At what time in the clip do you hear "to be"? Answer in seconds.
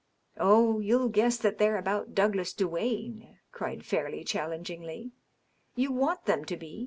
6.45-6.79